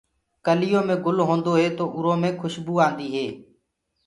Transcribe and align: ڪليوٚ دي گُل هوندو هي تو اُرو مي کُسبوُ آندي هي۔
ڪليوٚ 0.45 0.85
دي 0.87 0.95
گُل 1.05 1.17
هوندو 1.27 1.51
هي 1.59 1.67
تو 1.77 1.83
اُرو 1.95 2.13
مي 2.21 2.29
کُسبوُ 2.39 2.73
آندي 2.85 3.07
هي۔ 3.15 3.27